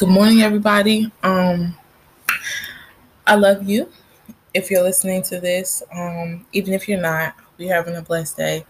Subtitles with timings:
[0.00, 1.12] Good morning, everybody.
[1.22, 1.76] Um,
[3.26, 3.92] I love you.
[4.54, 8.64] If you're listening to this, um, even if you're not, we're having a blessed day.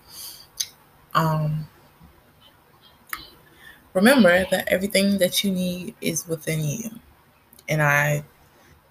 [1.15, 1.69] Um,
[3.95, 6.91] remember that everything that you need is within you,
[7.69, 8.25] and I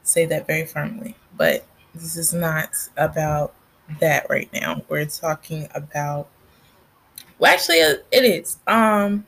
[0.04, 1.18] say that very firmly.
[1.36, 3.54] But this is not about
[4.00, 4.82] that right now.
[4.88, 6.30] We're talking about.
[7.38, 8.60] Well, actually, uh, it is.
[8.66, 9.28] Um,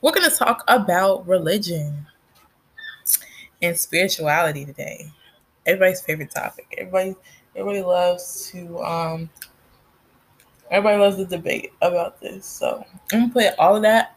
[0.00, 2.06] we're going to talk about religion
[3.62, 5.10] and spirituality today.
[5.66, 6.66] Everybody's favorite topic.
[6.76, 7.16] Everybody
[7.56, 9.30] everybody loves to um
[10.70, 12.44] everybody loves to debate about this.
[12.44, 14.16] So I'm gonna put all of that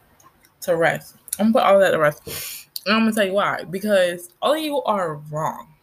[0.62, 1.16] to rest.
[1.40, 2.68] I'm gonna put all of that to rest.
[2.86, 3.64] And I'm gonna tell you why.
[3.64, 5.74] Because all of you are wrong.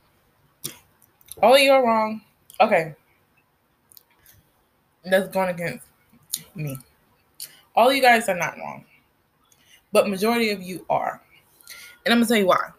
[1.43, 2.21] All of you are wrong.
[2.61, 2.95] Okay.
[5.05, 5.87] That's going against
[6.55, 6.77] me.
[7.75, 8.85] All you guys are not wrong
[9.95, 11.23] but majority of you are.
[12.05, 12.71] And I'm gonna tell you why.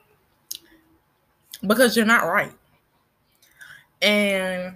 [1.66, 2.52] Because you're not right.
[4.02, 4.76] And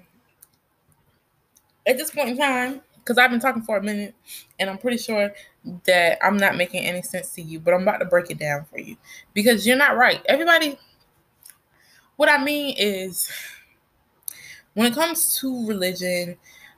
[1.86, 4.16] at this point in time, because I've been talking for a minute
[4.58, 5.34] and I'm pretty sure
[5.86, 8.64] that I'm not making any sense to you, but I'm about to break it down
[8.72, 8.96] for you
[9.34, 10.22] because you're not right.
[10.26, 10.80] Everybody,
[12.16, 13.30] what I mean is
[14.76, 16.38] when it comes to religion,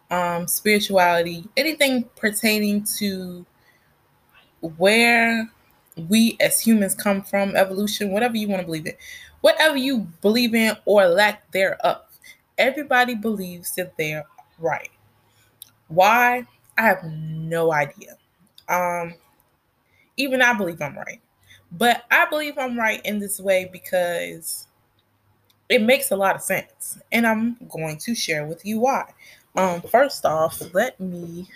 [0.10, 3.46] um, spirituality, anything pertaining to
[4.62, 5.50] where
[6.10, 8.94] we as humans come from, evolution, whatever you want to believe in,
[9.42, 12.02] whatever you believe in or lack thereof,
[12.58, 14.26] everybody believes that they're
[14.60, 14.92] right.
[15.88, 16.46] Why?
[16.78, 18.18] I have no idea.
[18.70, 19.16] Um,
[20.18, 21.22] even I believe I'm right.
[21.72, 24.68] But I believe I'm right in this way because
[25.70, 27.00] it makes a lot of sense.
[27.12, 29.12] And I'm going to share with you why.
[29.56, 31.48] Um, first off, let me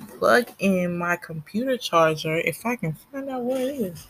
[0.00, 4.06] plug in my computer charger if I can find out what it is.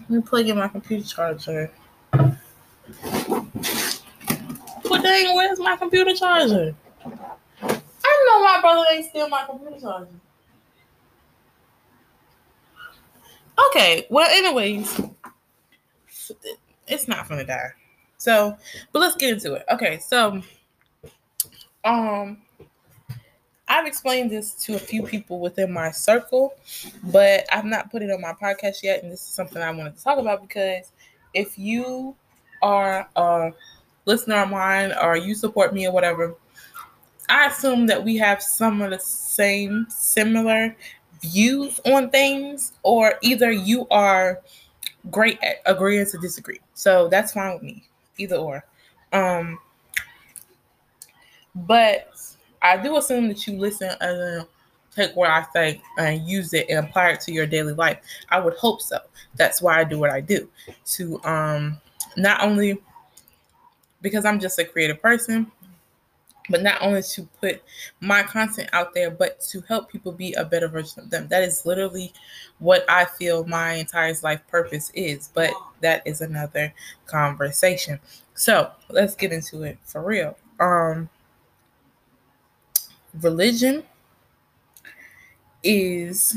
[0.00, 1.70] Let me plug in my computer charger.
[2.12, 2.36] But
[5.02, 6.74] dang, where's my computer charger?
[7.62, 10.08] I know my brother ain't steal my computer charger.
[13.68, 15.00] Okay, well, anyways,
[16.88, 17.70] it's not gonna die.
[18.18, 18.56] So,
[18.92, 19.64] but let's get into it.
[19.70, 20.42] Okay, so,
[21.84, 22.38] um,
[23.68, 26.54] I've explained this to a few people within my circle,
[27.04, 29.02] but I've not put it on my podcast yet.
[29.02, 30.92] And this is something I wanted to talk about because
[31.34, 32.14] if you
[32.62, 33.52] are a
[34.04, 36.34] listener of mine or you support me or whatever,
[37.28, 40.76] I assume that we have some of the same similar
[41.22, 44.42] views on things, or either you are
[45.10, 46.60] great at agreeing to disagree.
[46.74, 47.84] So that's fine with me,
[48.18, 48.64] either or.
[49.12, 49.58] Um,
[51.54, 52.10] but
[52.62, 54.46] I do assume that you listen and
[54.94, 57.98] take what I say and use it and apply it to your daily life.
[58.28, 58.98] I would hope so.
[59.36, 60.48] That's why I do what I do.
[60.96, 61.80] To um
[62.16, 62.78] not only
[64.00, 65.50] because I'm just a creative person,
[66.50, 67.62] but not only to put
[68.00, 71.28] my content out there, but to help people be a better version of them.
[71.28, 72.12] That is literally
[72.58, 75.30] what I feel my entire life purpose is.
[75.32, 76.74] But that is another
[77.06, 78.00] conversation.
[78.34, 80.36] So let's get into it for real.
[80.60, 81.08] Um
[83.20, 83.82] religion
[85.62, 86.36] is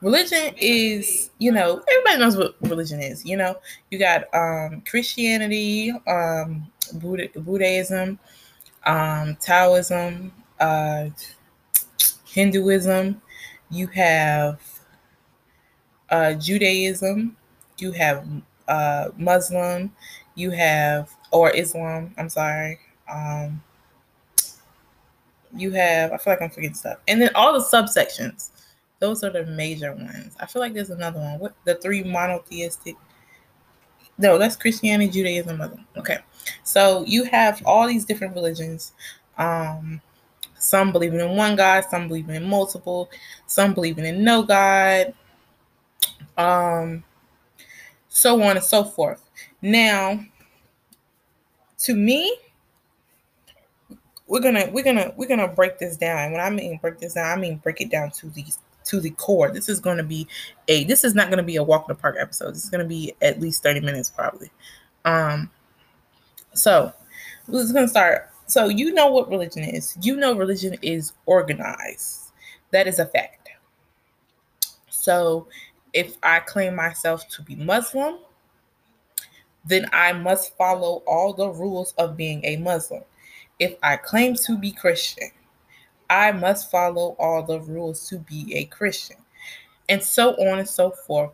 [0.00, 3.56] religion is you know everybody knows what religion is you know?
[3.90, 8.18] You got um christianity um Buddha, buddhism
[8.86, 11.08] um taoism uh
[12.24, 13.20] hinduism.
[13.70, 14.60] You have
[16.10, 17.36] uh judaism.
[17.78, 18.26] You have
[18.66, 19.92] uh muslim.
[20.34, 22.78] You have or islam i'm sorry
[23.12, 23.60] um
[25.56, 26.98] you have, I feel like I'm forgetting stuff.
[27.08, 28.50] And then all the subsections.
[29.00, 30.34] Those are the major ones.
[30.40, 31.38] I feel like there's another one.
[31.38, 32.96] What the three monotheistic?
[34.18, 35.86] No, that's Christianity, Judaism, Muslim.
[35.96, 36.18] Okay.
[36.64, 38.92] So you have all these different religions.
[39.36, 40.00] Um,
[40.58, 43.08] some believing in one God, some believing in multiple,
[43.46, 45.14] some believing in no God.
[46.36, 47.04] Um,
[48.08, 49.22] so on and so forth.
[49.62, 50.20] Now,
[51.78, 52.36] to me,
[54.28, 56.32] we're gonna we're gonna we're gonna break this down.
[56.32, 58.44] When I mean break this down, I mean break it down to the
[58.84, 59.50] to the core.
[59.50, 60.28] This is gonna be
[60.68, 62.50] a this is not gonna be a walk in the park episode.
[62.50, 64.50] This is gonna be at least 30 minutes probably.
[65.04, 65.50] Um
[66.52, 66.92] so
[67.46, 68.30] we're just gonna start.
[68.46, 69.96] So you know what religion is.
[70.02, 72.32] You know religion is organized.
[72.70, 73.48] That is a fact.
[74.90, 75.48] So
[75.94, 78.18] if I claim myself to be Muslim,
[79.64, 83.02] then I must follow all the rules of being a Muslim
[83.58, 85.30] if I claim to be Christian,
[86.10, 89.16] I must follow all the rules to be a Christian.
[89.88, 91.32] and so on and so forth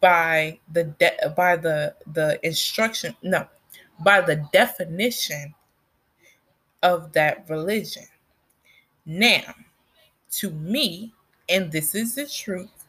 [0.00, 3.46] by the de- by the the instruction no
[4.00, 5.54] by the definition
[6.82, 8.06] of that religion
[9.06, 9.54] now
[10.30, 11.12] to me
[11.48, 12.86] and this is the truth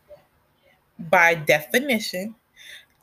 [0.99, 2.35] by definition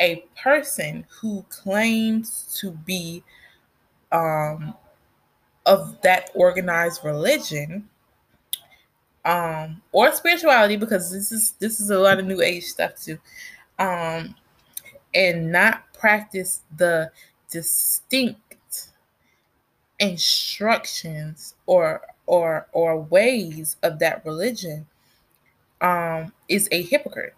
[0.00, 3.22] a person who claims to be
[4.12, 4.74] um,
[5.66, 7.88] of that organized religion
[9.24, 13.18] um, or spirituality because this is this is a lot of new age stuff too
[13.78, 14.34] um,
[15.14, 17.10] and not practice the
[17.50, 18.88] distinct
[19.98, 24.86] instructions or or or ways of that religion
[25.80, 27.34] um, is a hypocrite.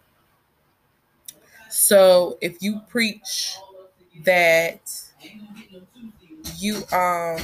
[1.69, 3.55] So if you preach
[4.25, 4.91] that
[6.57, 7.39] you um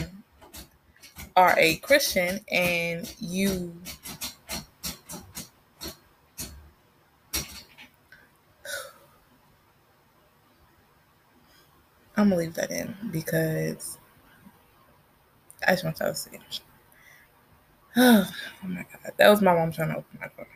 [1.39, 3.73] are a Christian and you
[12.17, 13.97] I'm gonna leave that in because
[15.65, 16.31] I just want y'all to see.
[17.95, 18.29] Oh,
[18.63, 20.47] oh my god, that was my mom trying to open my door.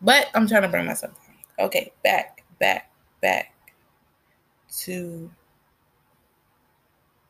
[0.00, 1.66] But I'm trying to bring myself down.
[1.66, 2.90] Okay, back, back,
[3.20, 3.54] back
[4.78, 5.30] to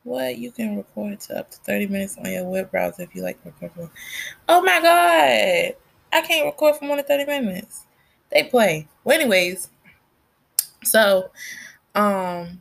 [0.04, 3.22] what you can record to up to 30 minutes on your web browser if you
[3.22, 3.90] like to record.
[4.48, 5.76] Oh my god,
[6.12, 7.86] I can't record for more than 30 minutes.
[8.30, 8.88] They play.
[9.04, 9.70] Well, anyways,
[10.82, 11.30] so
[11.94, 12.60] um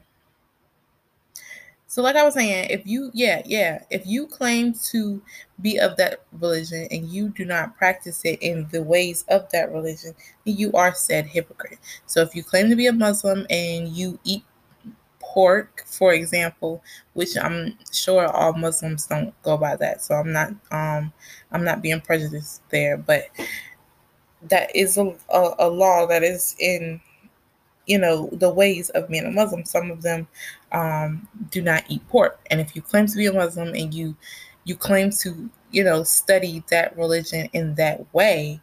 [1.91, 5.21] so like I was saying, if you yeah, yeah, if you claim to
[5.61, 9.73] be of that religion and you do not practice it in the ways of that
[9.73, 10.15] religion,
[10.45, 11.79] you are said hypocrite.
[12.05, 14.45] So if you claim to be a Muslim and you eat
[15.21, 16.83] pork, for example,
[17.13, 20.01] which I'm sure all Muslims don't go by that.
[20.01, 21.13] So I'm not um
[21.51, 23.25] I'm not being prejudiced there, but
[24.43, 26.99] that is a, a, a law that is in
[27.87, 29.65] you know the ways of being a Muslim.
[29.65, 30.27] Some of them
[30.71, 34.15] um, do not eat pork, and if you claim to be a Muslim and you
[34.63, 38.61] you claim to you know study that religion in that way,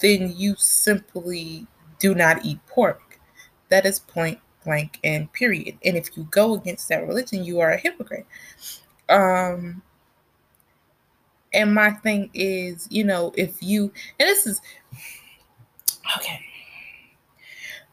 [0.00, 1.66] then you simply
[1.98, 3.20] do not eat pork.
[3.68, 5.78] That is point blank and period.
[5.84, 8.26] And if you go against that religion, you are a hypocrite.
[9.08, 9.82] Um,
[11.52, 14.60] and my thing is, you know, if you and this is
[16.16, 16.40] okay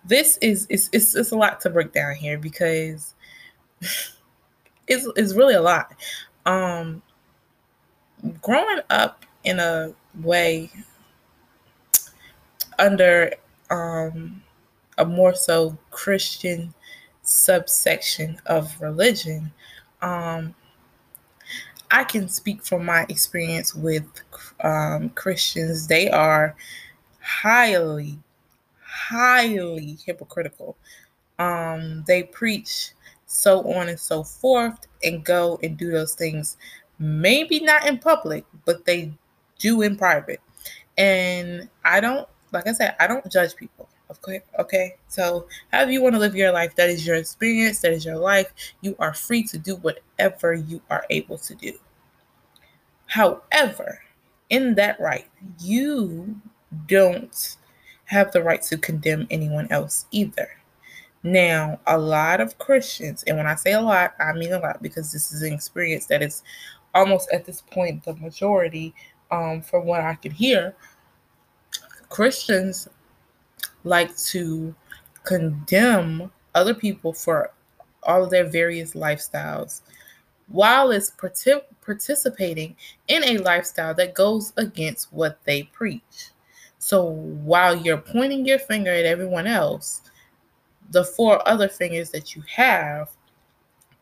[0.03, 3.13] this is it's, it's, it's a lot to break down here because
[4.87, 5.93] it's, it's really a lot
[6.45, 7.01] um
[8.41, 10.71] growing up in a way
[12.79, 13.31] under
[13.69, 14.41] um
[15.01, 16.73] a more so christian
[17.23, 19.51] subsection of religion
[20.01, 20.55] um
[21.91, 24.05] i can speak from my experience with
[24.63, 26.55] um christians they are
[27.19, 28.17] highly
[28.91, 30.77] highly hypocritical.
[31.39, 32.91] Um, they preach
[33.25, 36.57] so on and so forth and go and do those things,
[36.99, 39.13] maybe not in public, but they
[39.59, 40.41] do in private.
[40.97, 43.87] And I don't, like I said, I don't judge people.
[44.11, 44.95] Okay, okay.
[45.07, 48.17] So, however you want to live your life, that is your experience, that is your
[48.17, 48.51] life.
[48.81, 51.73] You are free to do whatever you are able to do.
[53.05, 54.01] However,
[54.49, 55.27] in that right,
[55.59, 56.39] you
[56.87, 57.57] don't
[58.05, 60.49] have the right to condemn anyone else either.
[61.23, 64.81] Now, a lot of Christians, and when I say a lot, I mean a lot
[64.81, 66.43] because this is an experience that is
[66.93, 68.93] almost at this point the majority,
[69.29, 70.75] um, from what I can hear.
[72.09, 72.89] Christians
[73.83, 74.73] like to
[75.23, 77.51] condemn other people for
[78.03, 79.81] all of their various lifestyles
[80.51, 82.75] while it's partic- participating
[83.07, 86.31] in a lifestyle that goes against what they preach.
[86.77, 90.01] So while you're pointing your finger at everyone else,
[90.89, 93.09] the four other fingers that you have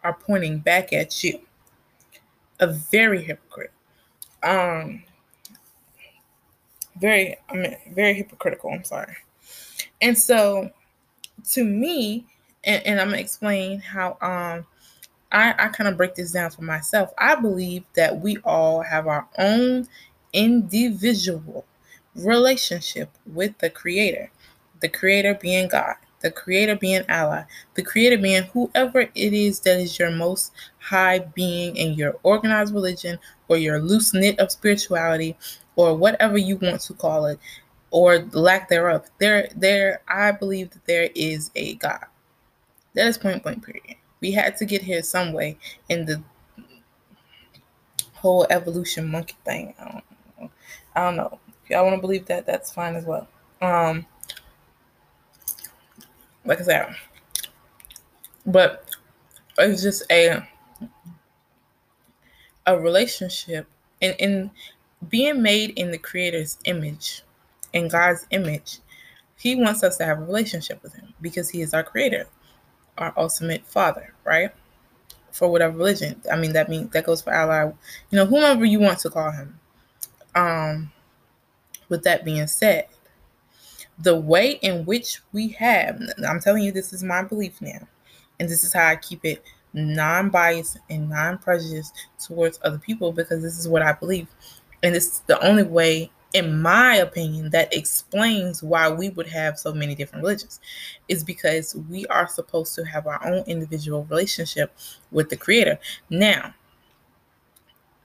[0.04, 1.42] are pointing back at you.
[2.60, 3.72] A very hypocrite.
[4.42, 5.04] Um
[7.00, 9.16] very I mean very hypocritical, I'm sorry.
[10.02, 10.72] And so
[11.52, 12.26] to me,
[12.64, 14.66] and, and I'm gonna explain how um
[15.32, 17.12] I, I kind of break this down for myself.
[17.18, 19.88] I believe that we all have our own
[20.34, 21.66] individual
[22.16, 24.32] relationship with the Creator,
[24.82, 29.80] the Creator being God, the Creator being Allah, the Creator being whoever it is that
[29.80, 35.38] is your most high being in your organized religion or your loose knit of spirituality
[35.76, 37.40] or whatever you want to call it
[37.92, 39.10] or lack thereof.
[39.20, 42.06] There, there, I believe that there is a God.
[42.94, 43.98] That is point blank period.
[44.22, 46.22] We had to get here some way in the
[48.14, 49.74] whole evolution monkey thing.
[49.80, 50.04] I don't
[50.40, 50.52] know.
[50.96, 53.28] I don't know If y'all want to believe that, that's fine as well.
[53.62, 54.06] Um,
[56.46, 56.96] like I said,
[58.46, 58.90] but
[59.58, 60.48] it's just a
[62.66, 63.68] a relationship
[64.02, 64.52] and in
[65.08, 67.24] being made in the creator's image
[67.74, 68.80] in god's image
[69.38, 72.28] he wants us to have a relationship with him because he is our creator
[72.98, 74.52] our ultimate father right?
[75.32, 76.22] For whatever religion.
[76.32, 77.74] I mean that means that goes for allah
[78.10, 79.60] you know whomever you want to call him.
[80.36, 80.92] Um
[81.88, 82.88] with that being said
[83.98, 87.86] the way in which we have i'm telling you this is my belief now
[88.40, 93.58] and this is how i keep it non-biased and non-prejudiced towards other people because this
[93.58, 94.28] is what I believe.
[94.84, 99.74] And it's the only way, in my opinion, that explains why we would have so
[99.74, 100.60] many different religions.
[101.08, 104.72] Is because we are supposed to have our own individual relationship
[105.12, 105.80] with the creator.
[106.10, 106.54] Now,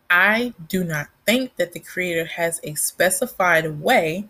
[0.09, 4.29] I do not think that the creator has a specified way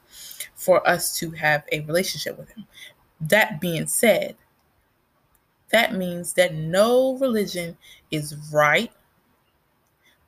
[0.55, 2.67] for us to have a relationship with him.
[3.21, 4.37] That being said,
[5.71, 7.77] that means that no religion
[8.11, 8.93] is right,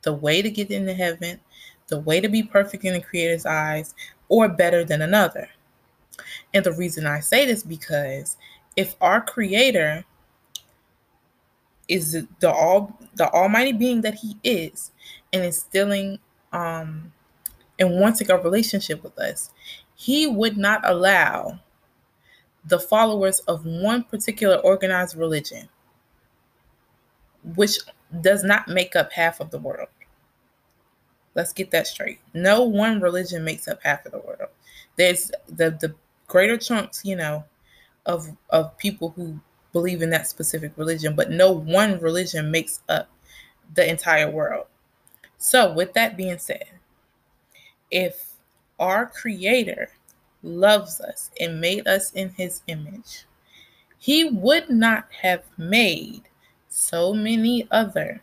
[0.02, 1.40] the way to get into heaven,
[1.88, 3.94] the way to be perfect in the Creator's eyes,
[4.28, 5.48] or better than another.
[6.54, 8.36] And the reason I say this because
[8.76, 10.04] if our Creator
[11.88, 14.92] is the all the Almighty being that He is,
[15.32, 16.18] and instilling
[16.52, 17.12] um
[17.78, 19.50] and wanting a relationship with us,
[19.94, 21.60] He would not allow
[22.64, 25.68] the followers of one particular organized religion,
[27.54, 27.78] which
[28.22, 29.88] does not make up half of the world.
[31.36, 32.18] Let's get that straight.
[32.34, 34.48] No one religion makes up half of the world.
[34.96, 35.94] There's the the
[36.26, 37.44] greater chunks, you know,
[38.06, 39.38] of of people who
[39.72, 43.10] believe in that specific religion, but no one religion makes up
[43.74, 44.66] the entire world.
[45.36, 46.70] So, with that being said,
[47.90, 48.32] if
[48.78, 49.90] our creator
[50.42, 53.26] loves us and made us in his image,
[53.98, 56.22] he would not have made
[56.68, 58.22] so many other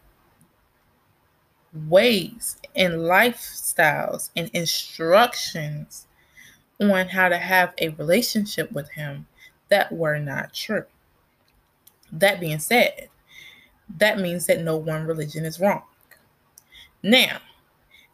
[1.89, 6.08] ways and lifestyles and instructions
[6.80, 9.25] on how to have a relationship with him
[9.70, 10.86] that were not true.
[12.12, 13.10] That being said,
[13.98, 15.84] that means that no one religion is wrong.
[17.01, 17.39] Now,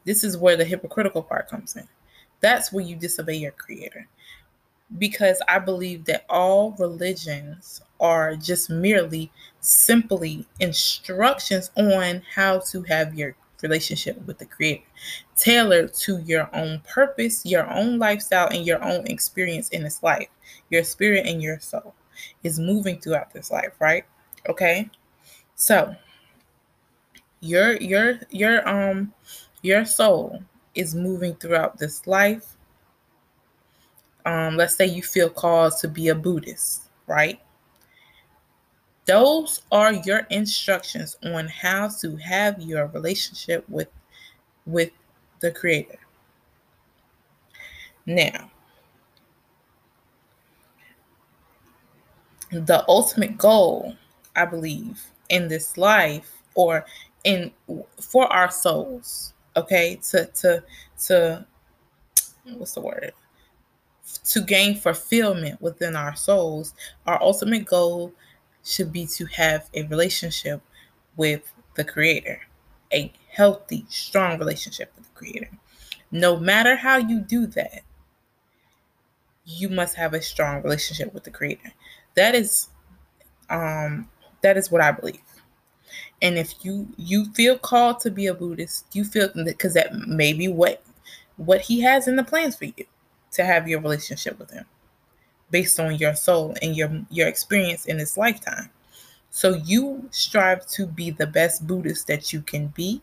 [0.06, 1.88] this is where the hypocritical part comes in.
[2.42, 4.08] That's where you disobey your creator.
[4.98, 13.14] Because I believe that all religions are just merely simply instructions on how to have
[13.14, 14.84] your relationship with the creator
[15.36, 20.30] tailored to your own purpose your own lifestyle and your own experience in this life
[20.70, 21.94] your spirit and your soul
[22.44, 24.04] is moving throughout this life right
[24.48, 24.90] okay
[25.56, 25.96] so
[27.42, 29.14] your your your um
[29.62, 30.42] your soul
[30.76, 32.56] is moving throughout this life.
[34.26, 37.40] Um, let's say you feel called to be a Buddhist, right?
[39.10, 43.88] Those are your instructions on how to have your relationship with
[44.68, 44.92] with
[45.40, 45.98] the creator.
[48.06, 48.52] Now,
[52.52, 53.96] the ultimate goal,
[54.36, 56.86] I believe, in this life or
[57.24, 57.52] in
[58.00, 60.64] for our souls okay to to
[61.08, 61.46] to
[62.58, 63.14] what's the word
[64.26, 66.76] to gain fulfillment within our souls
[67.08, 68.14] our ultimate goal
[68.70, 70.62] should be to have a relationship
[71.16, 72.42] with the creator
[72.94, 75.50] a healthy strong relationship with the creator.
[76.12, 77.82] No matter how you do that
[79.46, 81.74] you must have a strong relationship with the creator.
[82.16, 82.68] That is
[83.50, 84.10] um
[84.42, 85.22] that is what i believe.
[86.22, 90.34] And if you you feel called to be a buddhist you feel because that may
[90.34, 90.84] be what
[91.38, 92.86] what he has in the plans for you
[93.32, 94.66] to have your relationship with him
[95.52, 98.70] based on your soul and your your experience in this lifetime
[99.30, 103.02] so you strive to be the best buddhist that you can be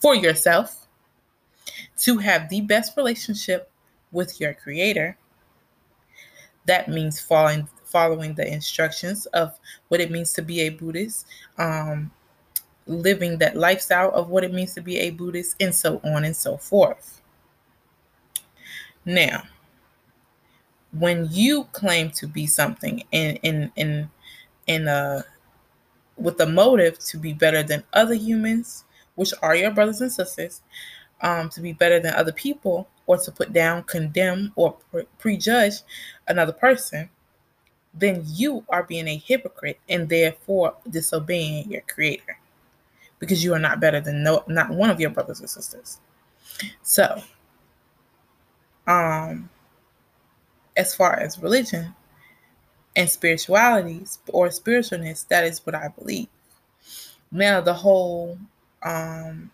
[0.00, 0.86] for yourself
[1.96, 3.70] to have the best relationship
[4.12, 5.16] with your creator
[6.66, 9.58] that means following following the instructions of
[9.88, 11.26] what it means to be a buddhist
[11.58, 12.10] um,
[12.86, 16.36] living that lifestyle of what it means to be a Buddhist, and so on and
[16.36, 17.20] so forth.
[19.04, 19.42] Now,
[20.98, 24.10] when you claim to be something in in in
[24.66, 25.24] in a
[26.16, 28.84] with a motive to be better than other humans,
[29.16, 30.62] which are your brothers and sisters,
[31.22, 35.74] um, to be better than other people, or to put down, condemn, or pre- prejudge
[36.28, 37.10] another person,
[37.92, 42.38] then you are being a hypocrite and therefore disobeying your creator
[43.18, 46.00] because you are not better than no not one of your brothers or sisters.
[46.82, 47.22] So
[48.86, 49.48] um
[50.76, 51.94] as far as religion
[52.96, 56.28] and spirituality or spiritualness, that is what I believe.
[57.30, 58.38] Now the whole
[58.82, 59.50] um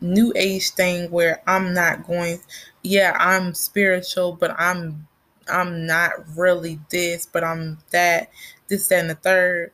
[0.00, 2.40] new age thing where I'm not going
[2.82, 5.06] yeah, I'm spiritual, but I'm
[5.48, 8.30] I'm not really this, but I'm that,
[8.68, 9.72] this, that, and the third.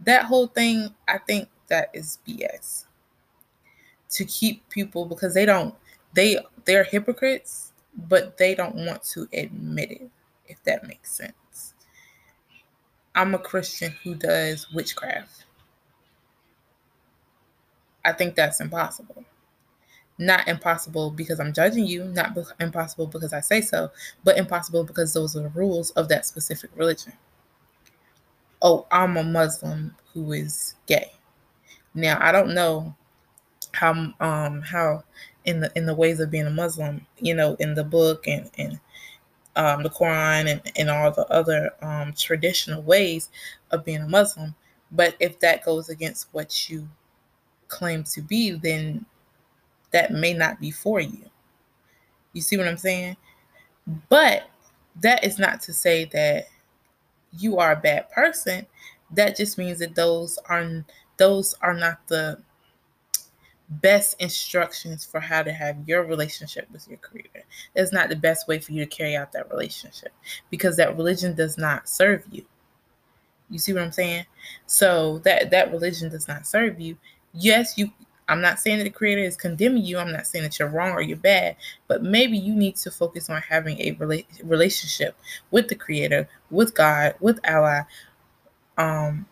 [0.00, 2.86] That whole thing, I think that is BS.
[4.10, 5.74] To keep people because they don't
[6.14, 10.10] they they're hypocrites, but they don't want to admit it,
[10.46, 11.74] if that makes sense.
[13.14, 15.44] I'm a Christian who does witchcraft.
[18.04, 19.24] I think that's impossible
[20.18, 23.90] not impossible because I'm judging you, not be- impossible because I say so,
[24.22, 27.14] but impossible because those are the rules of that specific religion.
[28.62, 31.12] Oh, I'm a Muslim who is gay.
[31.94, 32.94] Now, I don't know
[33.72, 35.04] how um how
[35.44, 38.50] in the in the ways of being a Muslim, you know, in the book and
[38.58, 38.80] and
[39.56, 43.30] um, the Quran and, and all the other um, traditional ways
[43.70, 44.54] of being a Muslim.
[44.92, 46.88] But if that goes against what you
[47.68, 49.04] claim to be, then
[49.92, 51.24] that may not be for you.
[52.32, 53.16] You see what I'm saying?
[54.08, 54.48] But
[55.00, 56.46] that is not to say that
[57.38, 58.66] you are a bad person.
[59.12, 60.84] That just means that those are
[61.16, 62.40] those are not the
[63.70, 67.44] best instructions for how to have your relationship with your creator.
[67.74, 70.12] That's not the best way for you to carry out that relationship
[70.50, 72.44] because that religion does not serve you.
[73.48, 74.26] You see what I'm saying?
[74.66, 76.96] So that that religion does not serve you.
[77.32, 77.90] Yes, you
[78.28, 79.98] I'm not saying that the creator is condemning you.
[79.98, 81.56] I'm not saying that you're wrong or you're bad,
[81.88, 85.16] but maybe you need to focus on having a rela- relationship
[85.50, 87.88] with the creator, with God, with Allah,
[88.78, 89.26] um,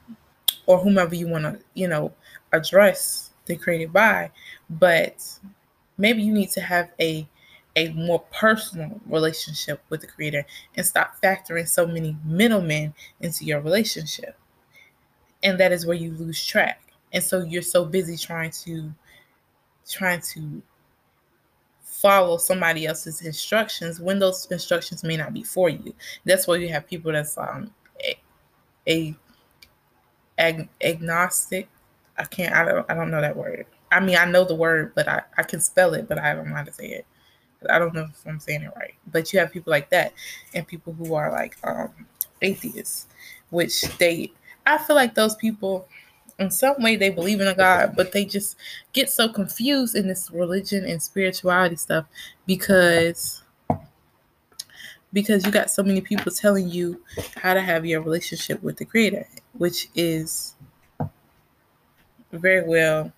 [0.67, 2.13] or whomever you want to, you know,
[2.53, 4.31] address the creator by.
[4.71, 5.25] But
[5.99, 7.29] maybe you need to have a
[7.77, 10.45] a more personal relationship with the creator
[10.77, 14.37] and stop factoring so many middlemen into your relationship.
[15.43, 16.83] And that is where you lose track
[17.13, 18.93] and so you're so busy trying to
[19.89, 20.63] trying to
[21.83, 25.93] follow somebody else's instructions when those instructions may not be for you
[26.25, 27.73] that's why you have people that's um
[28.05, 28.17] a,
[28.89, 29.17] a
[30.39, 31.69] ag, agnostic
[32.19, 33.67] i can't I don't, I don't know that word.
[33.91, 36.49] I mean i know the word but I, I can spell it but i don't
[36.49, 37.07] know how to say it.
[37.71, 38.95] I don't know if i'm saying it right.
[39.11, 40.13] But you have people like that
[40.55, 41.91] and people who are like um
[42.43, 43.07] atheists
[43.51, 44.31] which they
[44.67, 45.89] i feel like those people
[46.39, 48.57] in some way they believe in a God, but they just
[48.93, 52.07] get so confused in this religion and spirituality stuff
[52.47, 53.43] because
[55.13, 57.03] because you got so many people telling you
[57.37, 60.55] how to have your relationship with the creator, which is
[62.33, 63.13] very well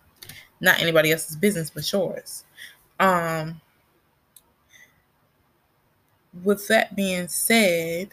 [0.60, 2.44] not anybody else's business but yours.
[2.98, 3.60] Um
[6.44, 8.10] with that being said,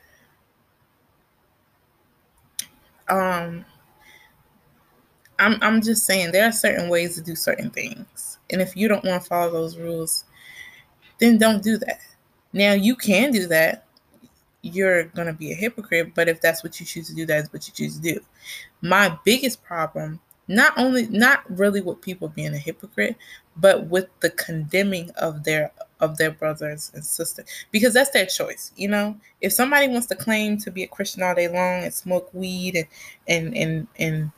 [3.10, 3.66] um
[5.40, 8.40] I'm I'm just saying there are certain ways to do certain things.
[8.50, 10.24] And if you don't want to follow those rules,
[11.20, 12.00] then don't do that.
[12.54, 13.86] Now you can do that.
[14.64, 17.54] You're gonna be a hypocrite, but if that's what you choose to do, that is
[17.54, 18.20] what you choose to do.
[18.82, 23.16] My biggest problem, not only not really with people being a hypocrite,
[23.58, 28.72] but with the condemning of their of their brothers and sisters because that's their choice
[28.76, 31.92] you know if somebody wants to claim to be a christian all day long and
[31.92, 32.88] smoke weed and
[33.28, 34.32] and and, and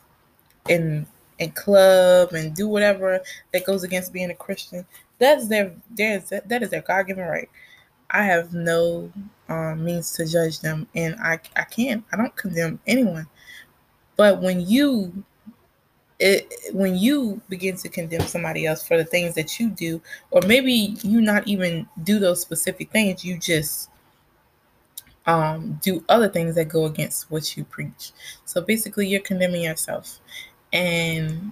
[0.70, 1.06] and
[1.40, 3.22] and club and do whatever
[3.54, 4.86] that goes against being a Christian.
[5.18, 7.50] That's their there's that is their God given right.
[8.12, 9.12] I have no
[9.48, 12.04] um, means to judge them, and I I can't.
[12.12, 13.28] I don't condemn anyone.
[14.16, 15.24] But when you
[16.20, 20.02] it, when you begin to condemn somebody else for the things that you do,
[20.32, 23.90] or maybe you not even do those specific things, you just
[25.26, 28.12] um, do other things that go against what you preach.
[28.46, 30.20] So basically, you're condemning yourself
[30.74, 31.52] and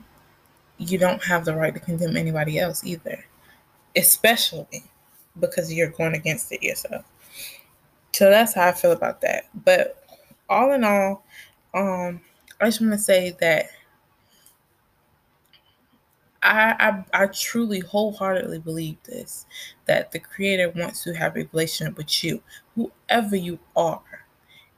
[0.78, 3.24] you don't have the right to condemn anybody else either,
[3.96, 4.84] especially
[5.40, 7.06] because you're going against it yourself.
[8.12, 9.46] So that's how I feel about that.
[9.64, 10.04] But
[10.50, 11.24] all in all,
[11.74, 12.20] um,
[12.60, 13.68] I just want to say that
[16.44, 19.46] I, I, I truly wholeheartedly believe this
[19.86, 22.42] that the creator wants to have a relationship with you,
[22.76, 24.02] whoever you are.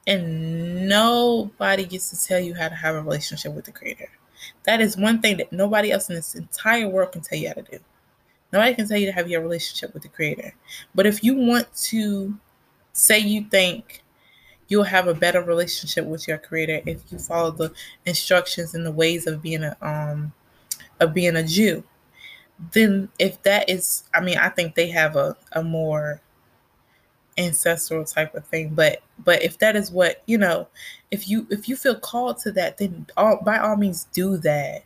[0.06, 4.08] And nobody gets to tell you how to have a relationship with the creator.
[4.64, 7.54] That is one thing that nobody else in this entire world can tell you how
[7.54, 7.78] to do.
[8.52, 10.54] Nobody can tell you to have your relationship with the creator.
[10.94, 12.38] But if you want to
[12.92, 14.02] say you think
[14.68, 17.72] you'll have a better relationship with your creator if you follow the
[18.06, 20.32] instructions and the ways of being a um
[21.00, 21.82] of being a Jew,
[22.72, 26.20] then if that is I mean, I think they have a, a more
[27.38, 30.68] ancestral type of thing but but if that is what you know
[31.10, 34.82] if you if you feel called to that then all by all means do that.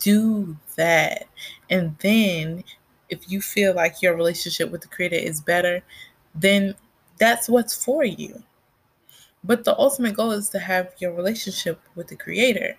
[0.00, 1.26] Do that.
[1.70, 2.62] And then
[3.08, 5.82] if you feel like your relationship with the creator is better
[6.34, 6.74] then
[7.18, 8.42] that's what's for you.
[9.42, 12.76] But the ultimate goal is to have your relationship with the creator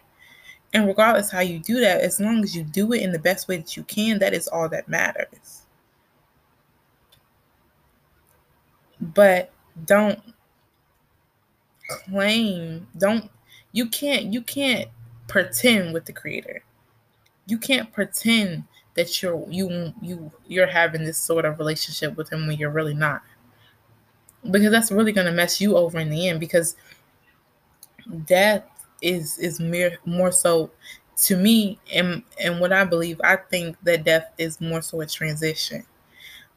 [0.73, 3.47] and regardless how you do that as long as you do it in the best
[3.47, 5.63] way that you can that is all that matters.
[9.01, 9.51] But
[9.85, 10.19] don't
[11.89, 13.29] claim don't
[13.71, 14.89] you can't you can't
[15.27, 16.63] pretend with the creator.
[17.45, 22.47] You can't pretend that you're you you you're having this sort of relationship with him
[22.47, 23.23] when you're really not.
[24.49, 26.75] Because that's really going to mess you over in the end because
[28.25, 28.63] death
[29.01, 30.71] is is mere, more so
[31.17, 35.05] to me and and what i believe i think that death is more so a
[35.05, 35.85] transition.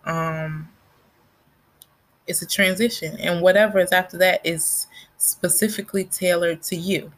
[0.04, 0.68] Um
[2.26, 7.12] it's a transition and whatever is after that is specifically tailored to you.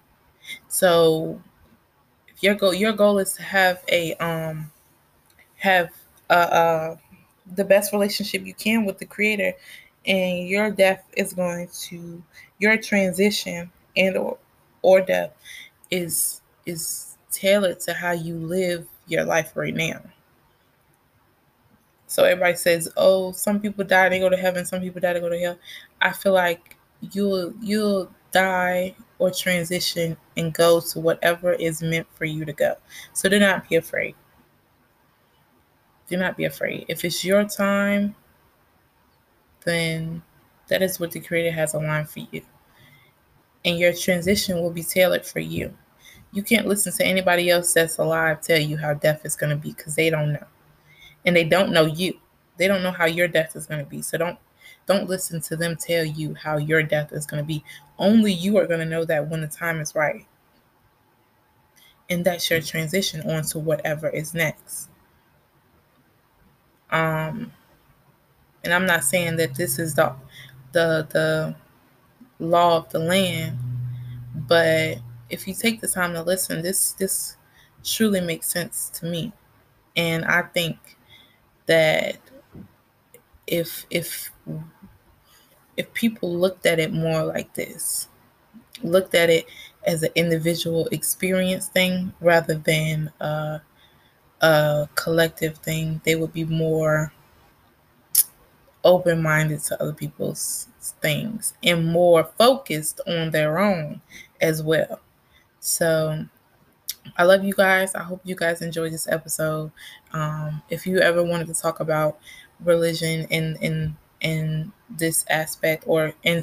[0.68, 1.40] So
[2.28, 4.70] if your goal your goal is to have a um
[5.56, 5.90] have
[6.30, 6.96] uh, uh
[7.54, 9.52] the best relationship you can with the creator
[10.06, 12.22] and your death is going to
[12.58, 14.38] your transition and or
[14.84, 15.32] or death
[15.90, 20.00] is is tailored to how you live your life right now
[22.06, 25.20] so everybody says, "Oh, some people die they go to heaven, some people die to
[25.20, 25.58] go to hell."
[26.00, 26.76] I feel like
[27.12, 32.76] you'll you'll die or transition and go to whatever is meant for you to go.
[33.14, 34.14] So do not be afraid.
[36.08, 36.84] Do not be afraid.
[36.88, 38.14] If it's your time,
[39.64, 40.22] then
[40.68, 42.42] that is what the Creator has aligned for you.
[43.64, 45.74] And your transition will be tailored for you.
[46.32, 49.56] You can't listen to anybody else that's alive tell you how death is going to
[49.56, 50.46] be because they don't know
[51.24, 52.18] and they don't know you.
[52.56, 54.02] They don't know how your death is going to be.
[54.02, 54.38] So don't
[54.86, 57.64] don't listen to them tell you how your death is going to be.
[57.98, 60.26] Only you are going to know that when the time is right.
[62.10, 64.90] And that's your transition on to whatever is next.
[66.90, 67.52] Um
[68.62, 70.14] and I'm not saying that this is the
[70.72, 71.54] the the
[72.38, 73.58] law of the land,
[74.34, 74.98] but
[75.30, 77.36] if you take the time to listen, this this
[77.84, 79.32] truly makes sense to me.
[79.96, 80.78] And I think
[81.66, 82.18] that
[83.46, 84.30] if if
[85.76, 88.08] if people looked at it more like this,
[88.82, 89.46] looked at it
[89.86, 93.62] as an individual experience thing rather than a,
[94.42, 97.12] a collective thing, they would be more
[98.84, 100.68] open minded to other people's
[101.00, 104.00] things and more focused on their own
[104.40, 105.00] as well.
[105.60, 106.26] So
[107.16, 107.94] I love you guys.
[107.94, 109.70] I hope you guys enjoyed this episode.
[110.12, 112.18] Um, if you ever wanted to talk about
[112.60, 116.42] religion in in in this aspect or in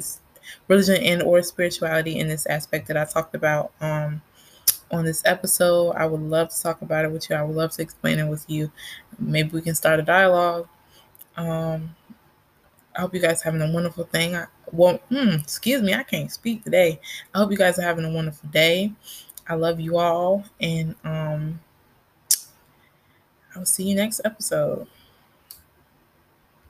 [0.68, 4.22] religion and or spirituality in this aspect that I talked about um,
[4.90, 7.36] on this episode, I would love to talk about it with you.
[7.36, 8.70] I would love to explain it with you.
[9.18, 10.68] Maybe we can start a dialogue.
[11.36, 11.94] Um,
[12.96, 14.36] I hope you guys are having a wonderful thing.
[14.36, 17.00] I, well, hmm, excuse me, I can't speak today.
[17.34, 18.92] I hope you guys are having a wonderful day.
[19.48, 21.60] I love you all, and um,
[23.56, 24.86] I'll see you next episode.